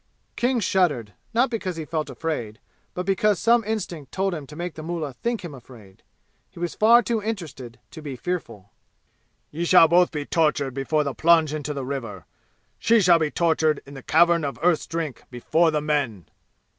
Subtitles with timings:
[0.35, 2.59] King shuddered, not because he felt afraid,
[2.95, 6.01] but because some instinct told him to make the mullah think him afraid.
[6.49, 8.71] He was far too interested to be fearful.
[9.51, 12.25] "Ye shall both be tortured before the plunge into the river!
[12.79, 16.25] She shall be tortured in the Cavern of Earth's Drink before the men!"